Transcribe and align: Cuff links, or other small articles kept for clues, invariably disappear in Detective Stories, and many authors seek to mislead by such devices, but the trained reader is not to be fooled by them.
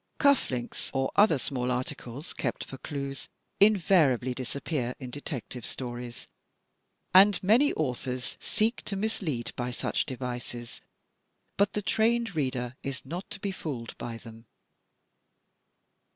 Cuff 0.17 0.49
links, 0.49 0.89
or 0.95 1.11
other 1.15 1.37
small 1.37 1.69
articles 1.69 2.33
kept 2.33 2.63
for 2.65 2.79
clues, 2.79 3.29
invariably 3.59 4.33
disappear 4.33 4.95
in 4.97 5.11
Detective 5.11 5.63
Stories, 5.63 6.25
and 7.13 7.37
many 7.43 7.71
authors 7.73 8.35
seek 8.41 8.81
to 8.85 8.95
mislead 8.95 9.51
by 9.55 9.69
such 9.69 10.07
devices, 10.07 10.81
but 11.55 11.73
the 11.73 11.83
trained 11.83 12.35
reader 12.35 12.75
is 12.81 13.05
not 13.05 13.29
to 13.29 13.39
be 13.39 13.51
fooled 13.51 13.95
by 13.99 14.17
them. 14.17 14.47